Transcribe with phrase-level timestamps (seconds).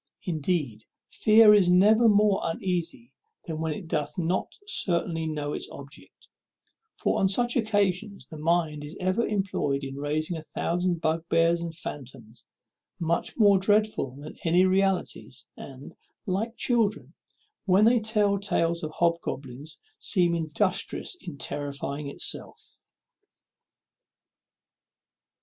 [0.23, 0.81] Indeed,
[1.11, 3.13] fear is never more uneasy
[3.45, 6.27] than when it doth not certainly know its object;
[6.97, 11.71] for on such occasions the mind is ever employed in raising a thousand bugbears and
[11.77, 12.43] fantoms,
[12.99, 15.93] much more dreadful than any realities, and,
[16.25, 17.13] like children
[17.65, 22.75] when they tell tales of hobgoblins, seems industrious in terrifying itself.